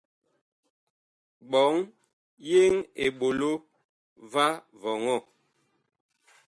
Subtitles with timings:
[1.49, 1.73] Ɓɔŋ
[2.49, 2.73] yeŋ
[3.05, 3.51] eɓolo
[4.31, 4.45] va
[4.81, 5.15] vɔŋɔ.